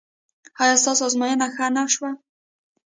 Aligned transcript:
ایا 0.61 0.75
ستاسو 0.81 1.03
ازموینه 1.07 1.47
ښه 1.55 1.65
نه 1.75 1.83
شوه؟ 1.93 2.11